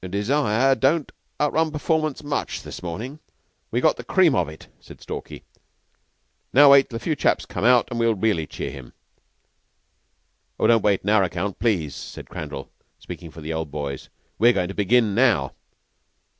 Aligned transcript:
"Desire 0.00 0.76
don't 0.76 1.10
outrun 1.40 1.72
performance 1.72 2.22
much 2.22 2.62
this 2.62 2.84
mornin'. 2.84 3.18
We 3.72 3.80
got 3.80 3.96
the 3.96 4.04
cream 4.04 4.32
of 4.32 4.48
it," 4.48 4.68
said 4.78 5.00
Stalky. 5.00 5.42
"Now 6.52 6.70
wait 6.70 6.88
till 6.88 6.98
a 6.98 7.00
few 7.00 7.16
chaps 7.16 7.46
come 7.46 7.64
out, 7.64 7.88
and 7.90 7.98
we'll 7.98 8.14
really 8.14 8.46
cheer 8.46 8.70
him." 8.70 8.92
"Don't 10.60 10.84
wait 10.84 11.00
on 11.02 11.10
our 11.10 11.24
account, 11.24 11.58
please," 11.58 11.96
said 11.96 12.28
Crandall, 12.30 12.70
speaking 13.00 13.32
for 13.32 13.40
the 13.40 13.52
Old 13.52 13.72
Boys. 13.72 14.08
"We're 14.38 14.52
going 14.52 14.68
to 14.68 14.74
begin 14.74 15.16
now." 15.16 15.54